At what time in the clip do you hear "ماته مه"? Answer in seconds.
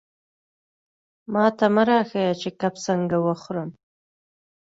1.33-1.83